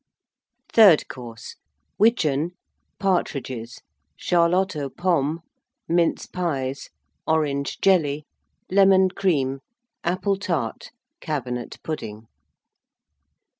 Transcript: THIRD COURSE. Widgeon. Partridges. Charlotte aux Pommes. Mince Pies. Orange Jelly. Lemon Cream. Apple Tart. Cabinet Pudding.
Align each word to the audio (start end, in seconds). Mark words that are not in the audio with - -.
THIRD 0.73 1.07
COURSE. 1.09 1.57
Widgeon. 1.99 2.53
Partridges. 2.97 3.83
Charlotte 4.17 4.75
aux 4.75 4.89
Pommes. 4.89 5.41
Mince 5.87 6.25
Pies. 6.25 6.89
Orange 7.27 7.79
Jelly. 7.81 8.25
Lemon 8.71 9.09
Cream. 9.11 9.59
Apple 10.03 10.37
Tart. 10.37 10.89
Cabinet 11.19 11.77
Pudding. 11.83 12.25